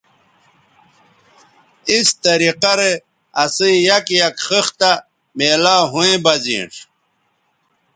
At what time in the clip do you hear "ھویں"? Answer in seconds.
5.91-6.17